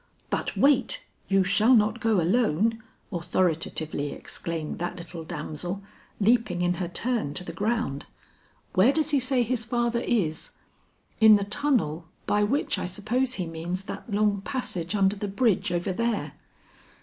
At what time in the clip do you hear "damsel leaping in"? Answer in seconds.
5.23-6.73